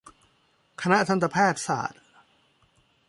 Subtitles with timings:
[0.81, 2.01] คณะทันตแพทย์ศาสตร์